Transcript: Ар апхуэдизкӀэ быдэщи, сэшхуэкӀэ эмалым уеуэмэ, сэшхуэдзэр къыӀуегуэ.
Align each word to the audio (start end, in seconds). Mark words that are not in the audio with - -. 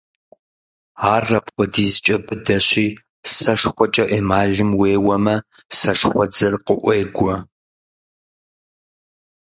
Ар 1.13 1.25
апхуэдизкӀэ 1.37 2.15
быдэщи, 2.25 2.87
сэшхуэкӀэ 3.33 4.05
эмалым 4.17 4.71
уеуэмэ, 4.79 5.35
сэшхуэдзэр 5.77 6.53
къыӀуегуэ. 6.65 7.35